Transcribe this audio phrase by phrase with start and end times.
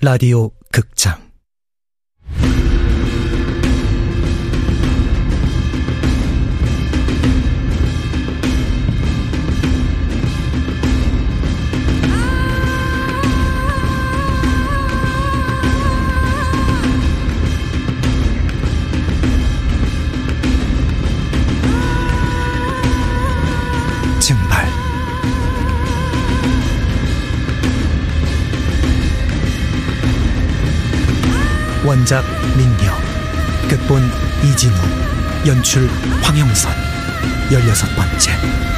[0.00, 1.07] 라디오 극장
[31.98, 32.24] 원작
[32.56, 32.96] 민경
[33.68, 34.08] 극본
[34.44, 34.74] 이진우
[35.46, 35.88] 연출
[36.22, 36.72] 황영선
[37.50, 38.77] 열여섯 번째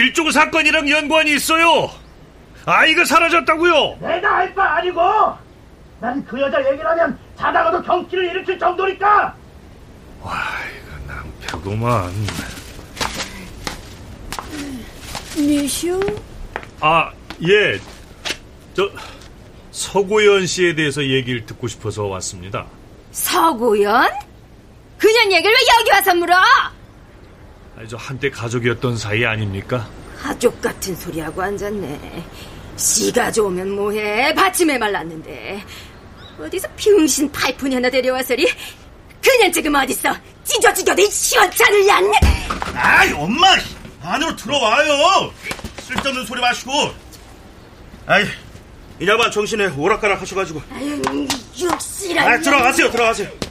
[0.00, 1.90] 실종 사건이랑 연관이 있어요.
[2.64, 3.98] 아이가 사라졌다고요.
[4.00, 5.00] 내가 할 바 아니고
[6.00, 9.34] 난 그 여자 얘기를 하면 자다가도 경기를 일으킬 정도니까
[10.22, 10.32] 와,
[10.74, 11.12] 이거
[11.52, 12.10] 낭패구만.
[15.36, 16.00] 니슈?
[16.80, 17.10] 아,
[17.42, 17.78] 예.
[18.74, 18.88] 저
[19.72, 22.64] 서고연 씨에 대해서 얘기를 듣고 싶어서 왔습니다.
[23.12, 24.08] 서고연?
[24.96, 26.36] 그년 얘기를 왜 여기 와서 물어?
[27.80, 29.88] 아니, 저 한때 가족이었던 사이 아닙니까?
[30.20, 32.26] 가족 같은 소리하고 앉았네.
[32.76, 34.34] 씨가 좋으면 뭐해?
[34.34, 35.64] 받침에 말랐는데.
[36.38, 38.46] 어디서 병신 파이프니 하나 데려와서리?
[39.24, 40.14] 그년 지금 어딨어?
[40.44, 42.12] 찢어 찢어도 이 시원찮을 년!
[42.74, 43.48] 아이 엄마
[44.02, 45.32] 안으로 들어와요
[45.82, 46.72] 쓸데없는 소리 마시고
[48.06, 48.24] 아이
[49.00, 51.02] 이 양반 정신에 오락가락 하셔가지고 아유,
[51.58, 53.49] 육실한 아 들어가세요 들어가세요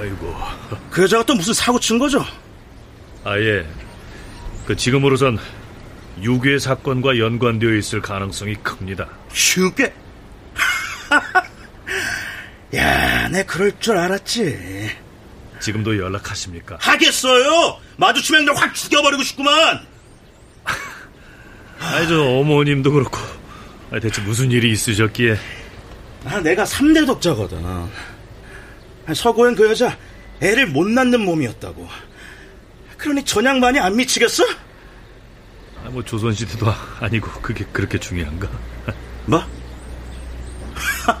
[0.00, 0.36] 아이고.
[0.90, 2.24] 그 여자가 또 무슨 사고 친 거죠?
[3.24, 3.66] 아, 예.
[4.66, 5.38] 그 지금으로선
[6.22, 9.08] 유괴 사건과 연관되어 있을 가능성이 큽니다.
[9.30, 9.92] 휴게
[12.76, 14.90] 야, 내 그럴 줄 알았지.
[15.60, 16.76] 지금도 연락하십니까?
[16.80, 17.78] 하겠어요.
[17.96, 19.80] 마주치면 그냥 확 죽여버리고 싶구만.
[21.80, 23.18] 아니, 저 어머님도 그렇고.
[23.90, 25.38] 아, 대체 무슨 일이 있으셨기에.
[26.26, 27.64] 아, 내가 3대 독자거든.
[29.08, 29.96] 아, 서고현 그 여자
[30.40, 31.88] 애를 못 낳는 몸이었다고.
[32.98, 34.44] 그러니 전양반이 안 미치겠어?
[35.82, 36.66] 아, 뭐 조선시대도
[37.00, 38.48] 아니고 그게 그렇게 중요한가?
[39.24, 39.42] 뭐?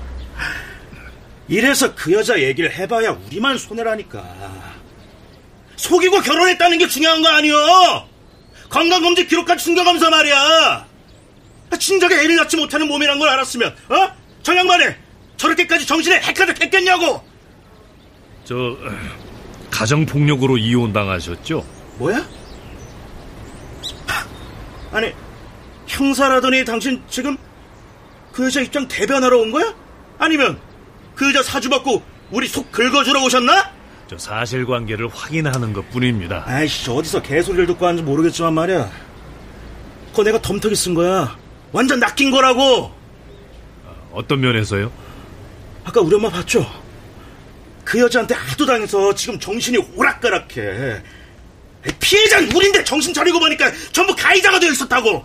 [1.48, 4.22] 이래서 그 여자 얘기를 해봐야 우리만 손해라니까.
[5.76, 8.06] 속이고 결혼했다는 게 중요한 거 아니여?
[8.68, 10.86] 건강검진 기록까지 숨겨가면서 말이야.
[11.78, 14.08] 진작에 애를 낳지 못하는 몸이란 걸 알았으면, 어?
[14.42, 14.96] 정양반에
[15.36, 17.27] 저렇게까지 정신에 해카득 했겠냐고!
[18.48, 18.78] 저
[19.70, 21.62] 가정 폭력으로 이혼 당하셨죠?
[21.98, 22.26] 뭐야?
[24.90, 25.12] 아니,
[25.86, 27.36] 형사라더니 당신 지금
[28.32, 29.74] 그 여자 입장 대변하러 온 거야?
[30.18, 30.58] 아니면
[31.14, 33.70] 그 여자 사주받고 우리 속 긁어주러 오셨나?
[34.06, 36.44] 저 사실관계를 확인하는 것뿐입니다.
[36.46, 38.90] 아이씨, 어디서 개소리를 듣고 하는지 모르겠지만 말이야.
[40.12, 41.36] 그거 내가 덤터기 쓴 거야.
[41.72, 42.94] 완전 낚인 거라고!
[44.10, 44.90] 어떤 면에서요?
[45.84, 46.87] 아까 우리 엄마 봤죠?
[47.88, 51.02] 그 여자한테 하도 당해서 지금 정신이 오락가락해.
[51.98, 55.24] 피해자는 우린데 정신 차리고 보니까 전부 가해자가 되어 있었다고!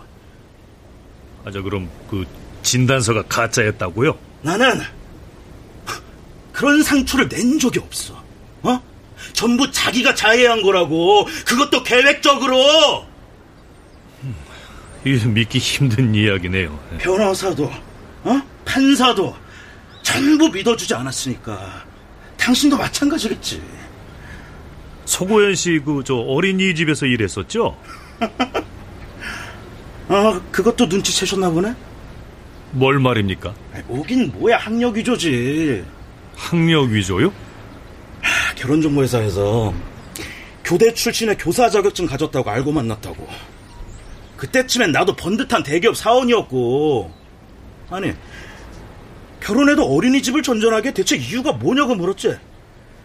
[1.44, 2.24] 아, 저 그럼 그
[2.62, 4.18] 진단서가 가짜였다고요?
[4.40, 4.80] 나는
[6.52, 8.24] 그런 상처를 낸 적이 없어.
[8.62, 8.82] 어?
[9.34, 11.26] 전부 자기가 자해한 거라고.
[11.44, 13.06] 그것도 계획적으로.
[15.04, 16.80] 이게 믿기 힘든 이야기네요.
[16.96, 17.70] 변호사도,
[18.22, 18.42] 어?
[18.64, 19.36] 판사도
[20.02, 21.83] 전부 믿어주지 않았으니까.
[22.44, 23.62] 당신도 마찬가지겠지.
[25.06, 27.76] 서고현 씨 그 저 어린이집에서 일했었죠?
[30.08, 31.74] 어, 그것도 눈치채셨나 보네?
[32.72, 33.54] 뭘 말입니까?
[33.72, 35.84] 아이, 뭐긴 뭐야, 학력 위조지.
[36.36, 37.28] 학력 위조요?
[38.22, 39.72] 아, 결혼정보회사에서
[40.64, 43.26] 교대 출신의 교사 자격증 가졌다고 알고 만났다고.
[44.36, 47.12] 그때쯤엔 나도 번듯한 대기업 사원이었고.
[47.90, 48.12] 아니,
[49.44, 52.34] 결혼해도 어린이집을 전전하게 대체 이유가 뭐냐고 물었지.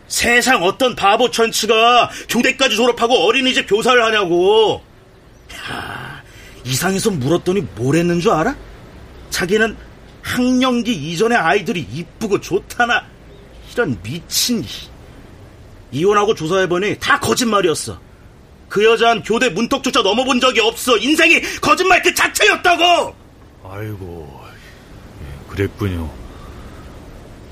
[0.08, 4.82] 세상 어떤 바보 천치가 교대까지 졸업하고 어린이집 교사를 하냐고.
[5.70, 6.24] 야,
[6.64, 8.56] 이상해서 물었더니 뭘 했는 줄 알아?
[9.30, 9.76] 자기는
[10.22, 13.06] 학령기 이전의 아이들이 이쁘고 좋다나
[13.74, 14.64] 이런 미친
[15.92, 18.00] 이혼하고 조사해보니 다 거짓말이었어
[18.68, 23.16] 그 여자는 교대 문턱조차 넘어본 적이 없어 인생이 거짓말 그 자체였다고
[23.64, 24.42] 아이고,
[25.22, 26.19] 예, 그랬군요.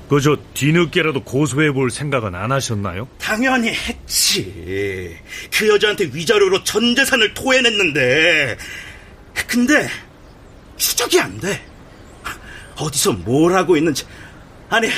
[0.08, 3.08] 그저 뒤늦게라도 고소해 볼 생각은 안 하셨나요?
[3.20, 5.18] 당연히 했지.
[5.52, 8.56] 그 여자한테 위자료로 전 재산을 토해냈는데.
[9.46, 9.88] 근데
[10.76, 11.62] 추적이 안 돼.
[12.76, 14.06] 어디서 뭘 하고 있는지.
[14.70, 14.88] 아니,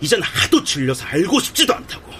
[0.00, 2.12] 이젠 하도 질려서 알고 싶지도 않다고.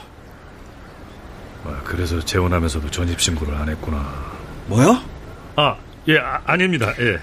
[1.64, 4.32] 아, 그래서 재혼하면서도 전입신고를 안 했구나.
[4.66, 5.02] 뭐요?
[5.56, 5.76] 아,
[6.08, 7.18] 예, 아, 닙니다 예.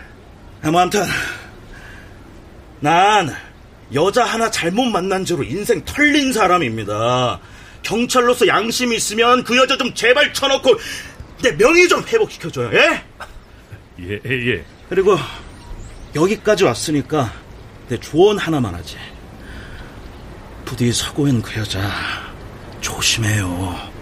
[0.69, 1.03] 뭐 아무튼
[2.79, 3.35] 난
[3.93, 7.39] 여자 하나 잘못 만난 죄로 인생 털린 사람입니다.
[7.83, 10.75] 경찰로서 양심이 있으면 그 여자 좀 제발 쳐놓고
[11.41, 12.71] 내 명예 좀 회복시켜줘요.
[12.73, 13.03] 예?
[13.99, 14.65] 예, 예, 예.
[14.89, 15.17] 그리고
[16.15, 17.31] 여기까지 왔으니까
[17.87, 18.97] 내 조언 하나만 하지.
[20.65, 21.91] 부디 서고인 그 여자
[22.81, 23.94] 조심해요.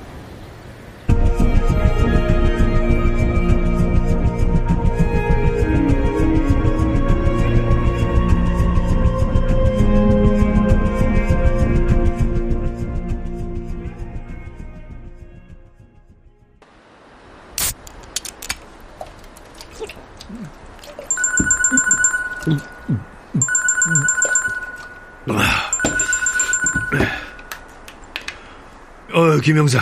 [29.13, 29.79] 어, 김영사.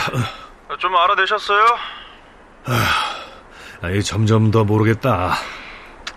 [0.77, 1.65] 좀 알아내셨어요?
[3.81, 5.35] 아, 이 점점 더 모르겠다.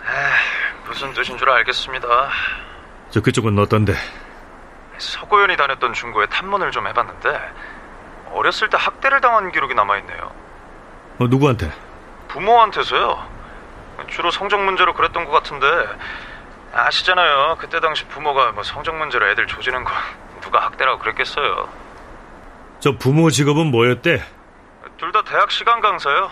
[0.03, 2.07] 에이, 무슨 뜻인 줄 알겠습니다.
[3.11, 3.95] 저 그쪽은 어떤데?
[4.99, 7.39] 서고연이 다녔던 중고에 탐문을 좀 해봤는데
[8.33, 10.33] 어렸을 때 학대를 당한 기록이 남아있네요.
[11.21, 11.71] 어, 누구한테?
[12.29, 13.34] 부모한테서요.
[14.15, 15.67] 주로 성적 문제로 그랬던 것 같은데
[16.73, 17.57] 아시잖아요.
[17.59, 19.91] 그때 당시 부모가 뭐 성적 문제로 애들 조지는 거
[20.41, 21.69] 누가 학대라고 그랬겠어요.
[22.81, 24.23] 저 부모 직업은 뭐였대?
[24.99, 26.31] 둘 다 대학 시간 강사요.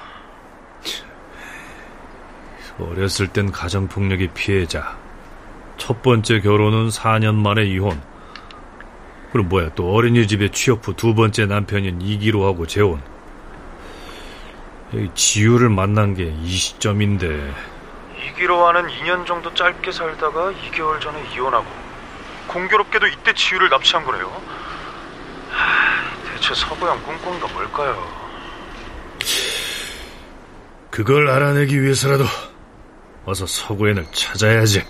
[2.79, 4.97] 어렸을 땐 가정폭력의 피해자.
[5.77, 8.01] 첫 번째 결혼은 4년 만에 이혼.
[9.33, 13.03] 그럼 뭐야 또 어린이집에 취업 후 두 번째 남편인 이기로 하고 재혼.
[15.15, 17.53] 지유를 만난 게 이 시점인데
[18.27, 21.67] 이기로와는 2년 정도 짧게 살다가 2개월 전에 이혼하고
[22.47, 24.31] 공교롭게도 이때 지유를 납치한 거래요.
[25.51, 28.23] 하, 대체 서구형 꿍꿍이가 뭘까요?
[30.91, 32.25] 그걸 알아내기 위해서라도
[33.25, 34.85] 어서 서구엔을 찾아야지.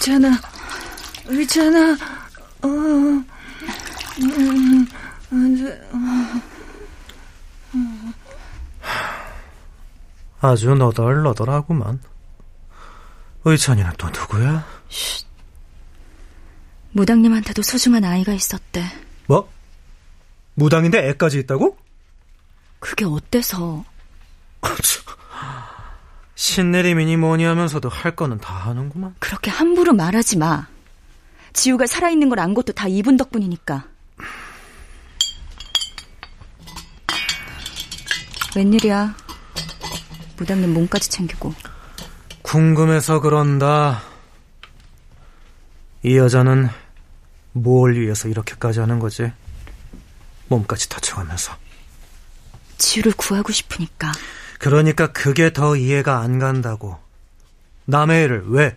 [0.00, 0.30] 의찬아,
[1.26, 1.92] 의찬아,
[2.62, 3.26] 어, 음,
[5.30, 5.90] 안 돼.
[10.40, 12.00] 아주 너덜너덜하구만.
[13.44, 14.66] 의찬이는 또 누구야?
[14.88, 15.26] 쉿.
[16.92, 18.82] 무당님한테도 소중한 아이가 있었대.
[19.26, 19.50] 뭐?
[20.54, 21.76] 무당인데 애까지 있다고?
[22.78, 23.84] 그게 어때서?
[26.44, 29.14] 신내림이니 뭐니 하면서도 할 거는 다 하는구만.
[29.18, 30.68] 그렇게 함부로 말하지 마.
[31.52, 33.84] 지우가 살아있는 걸 안 것도 다 이분 덕분이니까.
[38.56, 39.14] 웬일이야?
[40.38, 41.52] 무당님 몸까지 챙기고.
[42.40, 44.02] 궁금해서 그런다.
[46.02, 46.70] 이 여자는
[47.52, 49.30] 뭘 위해서 이렇게까지 하는 거지?
[50.48, 51.54] 몸까지 다쳐가면서.
[52.78, 54.10] 지우를 구하고 싶으니까.
[54.60, 56.98] 그러니까 그게 더 이해가 안 간다고.
[57.86, 58.76] 남의 애를 왜?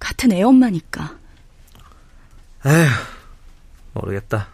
[0.00, 1.16] 같은 애 엄마니까.
[2.66, 2.88] 에휴,
[3.92, 4.48] 모르겠다.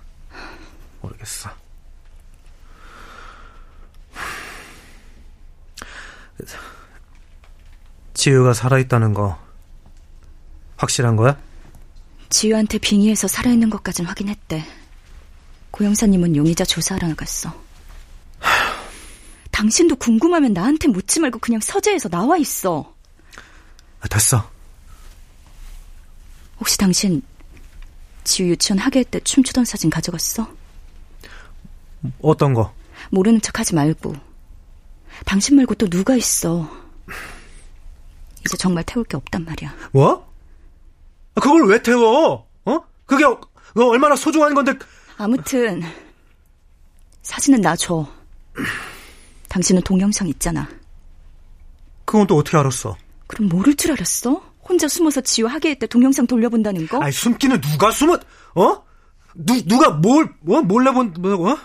[1.01, 1.51] 모르겠어.
[8.13, 9.41] 지우가 살아있다는 거
[10.77, 11.39] 확실한 거야?
[12.29, 14.67] 지우한테 빙의해서 살아있는 것까진 확인했대.
[15.71, 17.70] 고영사님은 용의자 조사하러 나갔어.
[19.61, 22.95] 당신도 궁금하면 나한테 묻지 말고 그냥 서재에서 나와 있어.
[24.01, 24.51] 아, 됐어.
[26.59, 27.21] 혹시 당신
[28.25, 30.49] 지우 유치원 학예회 때 춤추던 사진 가져갔어?
[32.23, 32.73] 어떤 거?
[33.11, 34.15] 모르는 척 하지 말고.
[35.27, 36.67] 당신 말고 또 누가 있어.
[38.47, 39.75] 이제 정말 태울 게 없단 말이야.
[39.93, 40.27] 뭐?
[41.35, 42.49] 아, 그걸 왜 태워?
[42.65, 42.79] 어?
[43.05, 43.25] 그게
[43.75, 44.73] 얼마나 소중한 건데.
[45.19, 45.83] 아무튼
[47.21, 48.11] 사진은 나 줘.
[49.51, 50.67] 당신은 동영상 있잖아.
[52.05, 52.97] 그건 또 어떻게 알았어?
[53.27, 54.43] 그럼 모를 줄 알았어?
[54.63, 57.03] 혼자 숨어서 지우 하게 했때 동영상 돌려본다는 거?
[57.03, 58.15] 아니 숨기는 누가 숨어?
[58.55, 58.85] 어?
[59.35, 61.53] 누 누가 뭘뭐 몰래 본 뭐?
[61.53, 61.59] 어?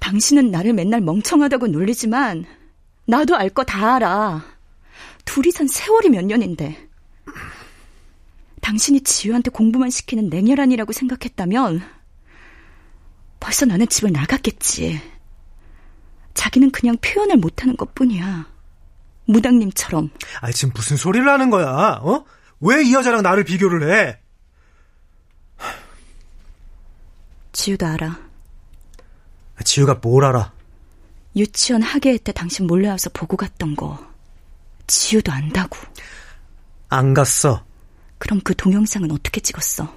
[0.00, 2.44] 당신은 나를 맨날 멍청하다고 놀리지만
[3.06, 4.42] 나도 알 거 다 알아.
[5.24, 6.88] 둘이 산 세월이 몇 년인데.
[8.60, 11.82] 당신이 지유한테 공부만 시키는 냉혈한이라고 생각했다면
[13.42, 15.00] 벌써 나는 집을 나갔겠지.
[16.34, 18.46] 자기는 그냥 표현을 못하는 것 뿐이야.
[19.26, 20.10] 무당님처럼.
[20.40, 21.98] 아, 지금 무슨 소리를 하는 거야?
[22.02, 22.24] 어?
[22.60, 24.18] 왜 이 여자랑 나를 비교를 해?
[27.52, 28.18] 지유도 알아.
[29.64, 30.52] 지유가 뭘 알아?
[31.34, 33.98] 유치원 학예회 때 당신 몰려와서 보고 갔던 거.
[34.86, 35.76] 지유도 안다고.
[36.88, 37.64] 안 갔어.
[38.18, 39.92] 그럼 그 동영상은 어떻게 찍었어?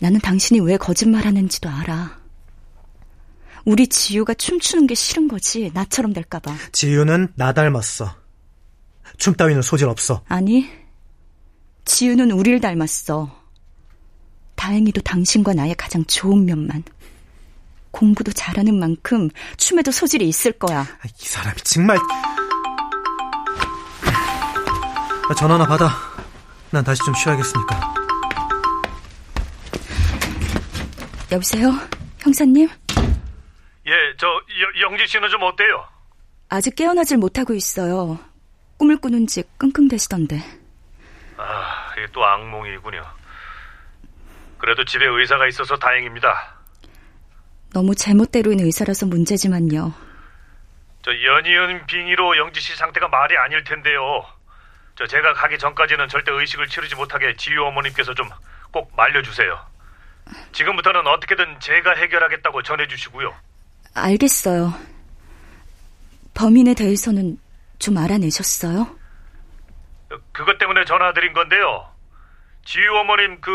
[0.00, 2.18] 나는 당신이 왜 거짓말하는지도 알아.
[3.64, 5.70] 우리 지유가 춤추는 게 싫은 거지.
[5.74, 6.54] 나처럼 될까봐.
[6.72, 8.14] 지유는 나 닮았어.
[9.18, 10.22] 춤 따위는 소질 없어.
[10.28, 10.70] 아니,
[11.84, 13.44] 지유는 우릴 닮았어.
[14.54, 16.84] 다행히도 당신과 나의 가장 좋은 면만.
[17.90, 20.80] 공부도 잘하는 만큼 춤에도 소질이 있을 거야.
[20.80, 21.96] 아, 이 사람이 정말.
[25.28, 25.90] 아, 전화나 받아.
[26.70, 27.85] 난 다시 좀 쉬어야겠으니까.
[31.32, 31.70] 여보세요?
[32.20, 32.68] 형사님?
[33.86, 35.86] 예, 저 여, 영지 씨는 좀 어때요?
[36.48, 38.18] 아직 깨어나질 못하고 있어요.
[38.78, 40.36] 꿈을 꾸는지 끙끙대시던데.
[41.38, 43.02] 아, 이게 또 악몽이군요.
[44.58, 46.54] 그래도 집에 의사가 있어서 다행입니다.
[47.72, 49.92] 너무 제멋대로인 의사라서 문제지만요.
[51.02, 54.24] 저 연이은 빙의로 영지 씨 상태가 말이 아닐 텐데요.
[54.96, 58.28] 저 제가 가기 전까지는 절대 의식을 치르지 못하게 지유 어머님께서 좀
[58.72, 59.58] 꼭 말려주세요.
[60.52, 63.34] 지금부터는 어떻게든 제가 해결하겠다고 전해주시고요.
[63.94, 64.74] 알겠어요.
[66.34, 67.38] 범인에 대해서는
[67.78, 68.96] 좀 알아내셨어요?
[70.32, 71.90] 그것 때문에 전화드린 건데요.
[72.64, 73.50] 지유 어머님 그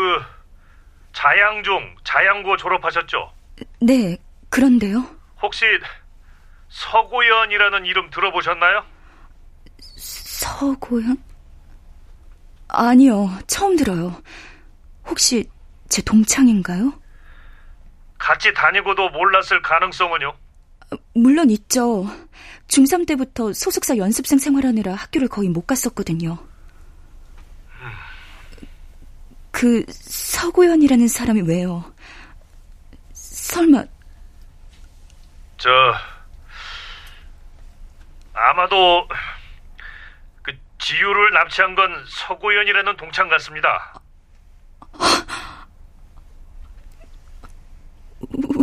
[1.12, 3.32] 자양중, 자양고 졸업하셨죠?
[3.80, 4.16] 네,
[4.48, 5.04] 그런데요.
[5.40, 5.66] 혹시
[6.68, 8.84] 서고연이라는 이름 들어보셨나요?
[9.96, 11.22] 서고연?
[12.68, 14.16] 아니요, 처음 들어요.
[15.06, 15.48] 혹시
[15.92, 16.90] 제 동창인가요?
[18.16, 20.32] 같이 다니고도 몰랐을 가능성은요?
[21.14, 22.06] 물론 있죠.
[22.68, 26.38] 중3 때부터 소속사 연습생 생활하느라 학교를 거의 못 갔었거든요.
[29.50, 31.84] 그 서고연이라는 사람이 왜요?
[33.12, 33.84] 설마
[35.58, 35.68] 저
[38.32, 39.06] 아마도
[40.42, 43.92] 그 지유를 납치한 건 서고연이라는 동창 같습니다.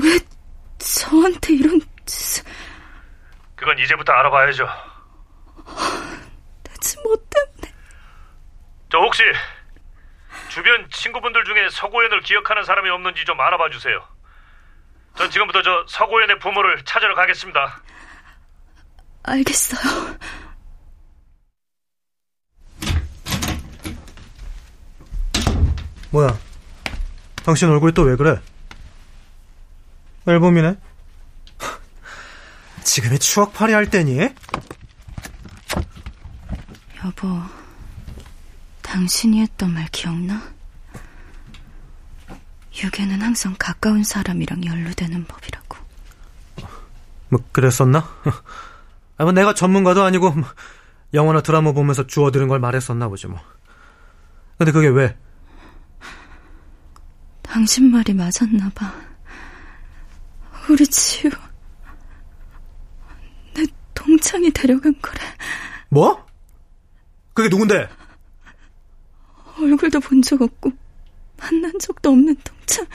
[0.01, 0.19] 왜
[0.99, 2.43] 저한테 이런 짓을...
[3.55, 4.67] 그건 이제부터 알아봐야죠.
[6.63, 7.73] 대체 뭐 때문에...
[8.91, 9.23] 저 혹시
[10.49, 14.03] 주변 친구분들 중에 서고연을 기억하는 사람이 없는지 좀 알아봐 주세요.
[15.15, 17.81] 전 지금부터 저 서고연의 부모를 찾으러 가겠습니다.
[19.23, 20.17] 알겠어요.
[26.11, 26.37] 뭐야?
[27.45, 28.41] 당신 얼굴이 또 왜 그래?
[30.27, 30.75] 앨범이네?
[32.83, 34.29] 지금이 추억팔이 할 때니?
[37.05, 37.41] 여보,
[38.81, 40.41] 당신이 했던 말 기억나?
[42.83, 45.77] 유괴는 항상 가까운 사람이랑 연루되는 법이라고.
[47.29, 47.99] 뭐 그랬었나?
[49.17, 50.49] 아, 뭐 내가 전문가도 아니고 뭐
[51.13, 53.39] 영화나 드라마 보면서 주워 들은 걸 말했었나 보지 뭐.
[54.57, 55.17] 근데 그게 왜?
[57.41, 58.93] 당신 말이 맞았나 봐.
[60.69, 61.37] 우리 지우 내
[64.09, 65.19] 동창이 데려간 거래.
[65.89, 66.25] 뭐?
[67.33, 67.89] 그게 누군데?
[69.59, 70.71] 얼굴도 본 적 없고
[71.37, 72.85] 만난 적도 없는 동창.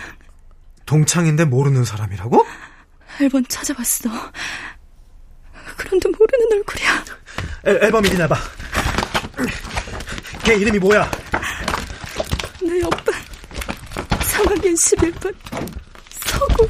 [0.87, 2.46] 동창인데 모르는 사람이라고?
[3.20, 4.08] 앨범 찾아봤어.
[5.76, 7.04] 그런데 모르는 얼굴이야.
[7.66, 8.37] 앨, 앨범이지 나봐.
[10.44, 11.11] 걔 이름이 뭐야?
[12.62, 13.12] 내 오빠
[14.20, 15.34] 3학년 11번
[16.26, 16.68] 서구.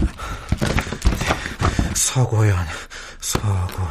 [1.95, 2.57] 서고연,
[3.21, 3.85] 서고.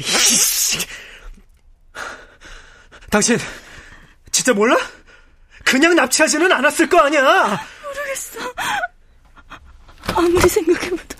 [0.00, 0.78] 이씨.
[3.10, 3.38] 당신,
[4.32, 4.76] 진짜 몰라?
[5.64, 7.60] 그냥 납치하지는 않았을 거 아니야!
[7.82, 8.54] 모르겠어.
[10.16, 11.16] 아무리 생각해봐도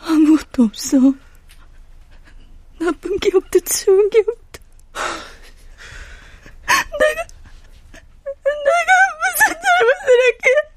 [0.00, 0.98] 아무것도 없어.
[2.78, 4.32] 나쁜 기억도 좋은 기억도.
[6.98, 7.22] 내가,
[8.34, 10.75] 내가 무슨 잘못을 했기에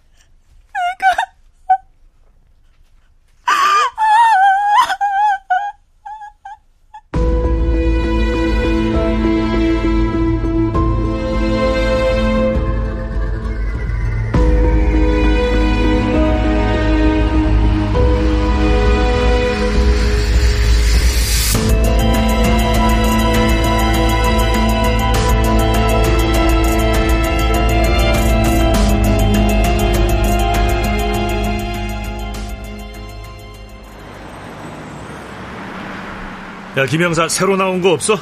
[36.79, 38.13] 야, 김영사, 새로 나온 거 없어?
[38.15, 38.19] 아,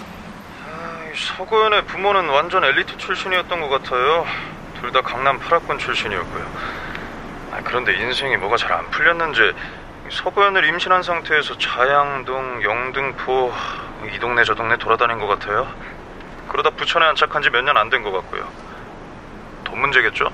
[1.15, 4.25] 서구현의 부모는 완전 엘리트 출신이었던 것 같아요.
[4.81, 6.45] 둘 다 강남 8학번 출신이었고요.
[7.51, 9.53] 아, 그런데 인생이 뭐가 잘 안 풀렸는지
[10.09, 13.53] 서구현을 임신한 상태에서 자양동, 영등포
[14.15, 15.67] 이 동네 저 동네 돌아다닌 것 같아요.
[16.49, 18.47] 그러다 부천에 안착한 지 몇 년 안 된 것 같고요.
[19.65, 20.25] 돈 문제겠죠?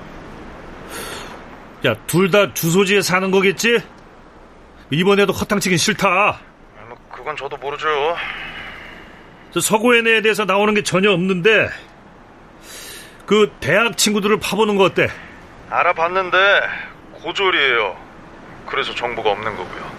[1.86, 3.78] 야, 둘 다 주소지에 사는 거겠지?
[4.90, 6.38] 이번에도 허탕치긴 싫다.
[7.24, 7.88] 아, 뭐 그건 저도 모르죠.
[9.52, 11.70] 저 서구엔에 대해서 나오는 게 전혀 없는데
[13.24, 15.08] 그 대학 친구들을 파보는 거 어때?
[15.70, 16.36] 알아봤는데
[17.14, 17.96] 고졸이에요.
[18.66, 19.90] 그래서 정보가 없는 거고요.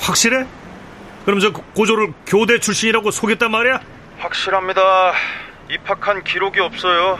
[0.00, 0.44] 확실해?
[1.24, 3.80] 그럼 저 고졸을 교대 출신이라고 속였단 말이야?
[4.18, 5.12] 확실합니다.
[5.70, 7.18] 입학한 기록이 없어요.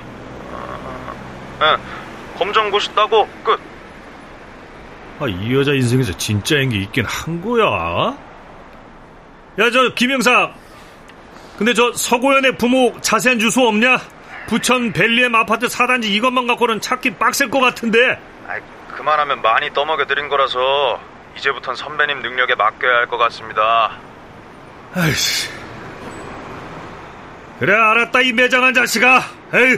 [1.60, 1.82] 아, 네,
[2.38, 3.60] 검정고시 따고 끝.
[5.20, 8.27] 아, 이 여자 인생에서 진짜 연기 있긴 한 거야.
[9.58, 10.50] 야, 저 김영사.
[11.56, 13.98] 근데 저 서고현의 부모 자세한 주소 없냐?
[14.46, 18.18] 부천 벨리엠 아파트 4단지 이것만 갖고는 찾기 빡셀 것 같은데.
[18.46, 18.60] 아이,
[18.96, 21.00] 그만하면 많이 떠먹여 드린 거라서
[21.36, 23.92] 이제부턴 선배님 능력에 맡겨야 할 것 같습니다.
[24.94, 25.50] 아이씨.
[27.58, 29.22] 그래 알았다 이 매장한 자식아.
[29.54, 29.76] 에이.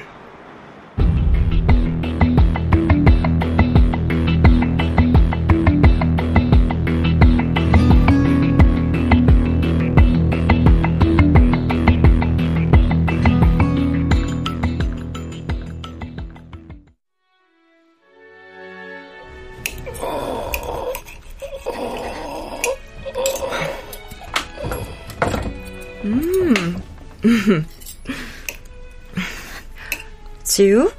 [30.60, 30.92] 지우?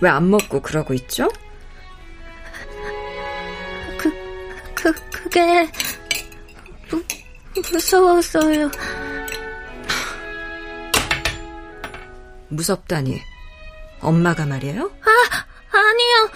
[0.00, 1.28] 왜 안 먹고 그러고 있죠?
[3.98, 4.10] 그,
[4.74, 5.68] 그, 그게,
[6.90, 7.02] 무,
[7.70, 8.70] 무서워서요.
[12.48, 13.20] 무섭다니.
[14.00, 14.90] 엄마가 말이에요?
[15.02, 16.30] 아, 아니요.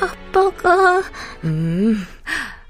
[0.00, 1.02] 아, 아빠가.
[1.44, 2.02] 음,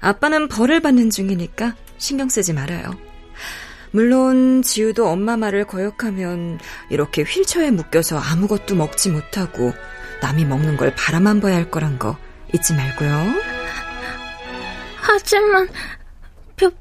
[0.01, 2.91] 아빠는 벌을 받는 중이니까 신경 쓰지 말아요.
[3.91, 9.73] 물론 지우도 엄마 말을 거역하면 이렇게 휠체어에 묶여서 아무것도 먹지 못하고
[10.21, 12.17] 남이 먹는 걸 바라만 봐야 할 거란 거
[12.53, 13.33] 잊지 말고요.
[15.01, 15.67] 하지만
[16.55, 16.71] 병,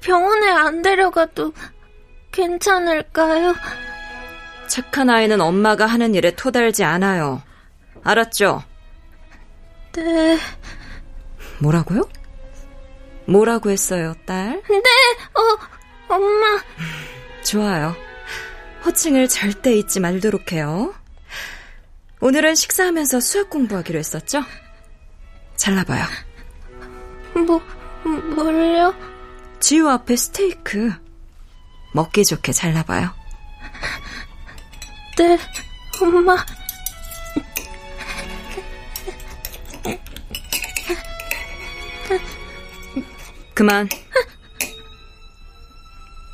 [0.00, 1.52] 병원에 안 데려가도
[2.30, 3.54] 괜찮을까요?
[4.68, 7.42] 착한 아이는 엄마가 하는 일에 토달지 않아요.
[8.04, 8.62] 알았죠?
[9.92, 10.38] 네.
[11.58, 12.08] 뭐라고요?
[13.26, 14.62] 뭐라고 했어요, 딸?
[14.68, 14.78] 네,
[15.34, 15.79] 어,
[16.10, 16.62] 엄마.
[17.44, 17.96] 좋아요.
[18.84, 20.92] 호칭을 절대 잊지 말도록 해요.
[22.20, 24.42] 오늘은 식사하면서 수학 공부하기로 했었죠?
[25.56, 26.04] 잘라봐요.
[27.46, 27.62] 뭐,
[28.34, 28.94] 뭘요?
[29.60, 30.92] 지우 앞에 스테이크.
[31.94, 33.10] 먹기 좋게 잘라봐요.
[35.16, 35.38] 네,
[36.02, 36.44] 엄마.
[43.54, 43.88] 그만.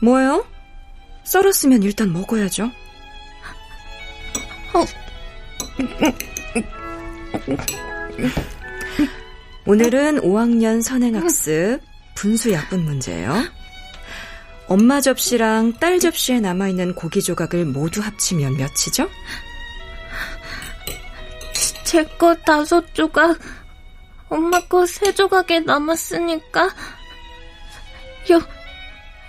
[0.07, 0.47] 뭐예요?
[1.25, 2.71] 썰었으면 일단 먹어야죠.
[4.75, 4.85] 어.
[9.67, 11.81] 오늘은 5학년 선행학습
[12.15, 13.35] 분수 약분 문제예요.
[14.69, 19.11] 엄마 접시랑 딸 접시에 남아있는 고기 조각을 모두 합치면 몇이죠?
[21.85, 23.39] 제 거 다섯 조각,
[24.29, 26.69] 엄마 거 세 조각에 남았으니까
[28.31, 28.56] 여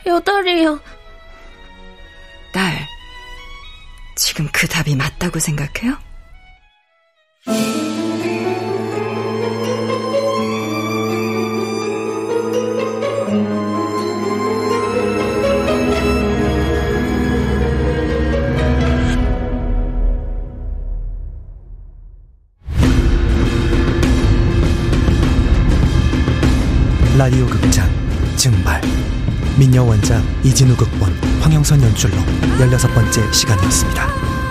[0.08, 0.80] 여덟이요.
[2.54, 2.88] 딸,
[4.16, 5.98] 지금 그 답이 맞다고 생각해요?
[30.48, 32.16] 이진우 극본 황영선 연출로
[32.58, 34.47] 16번째 시간이었습니다.